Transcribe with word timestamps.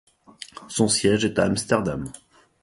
Son 0.67 0.87
siège 0.87 1.25
est 1.25 1.37
à 1.37 1.43
Amsterdam. 1.43 2.11